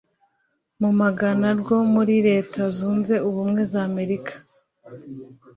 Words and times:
mu 0.81 0.89
magana 1.01 1.47
rwo 1.59 1.77
muri 1.93 2.15
Leta 2.27 2.61
Zunze 2.75 3.15
Ubumwe 3.27 3.61
za 3.71 3.81
amerika 3.89 4.33